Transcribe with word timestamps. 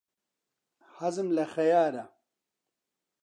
حەزم 0.97 1.27
لە 1.37 1.45
خەیارە. 1.53 2.05